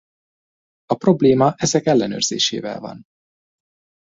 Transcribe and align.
A 0.85 0.95
probléma 0.95 1.53
ezek 1.57 1.85
ellenőrzésével 1.85 2.79
van. 2.79 3.03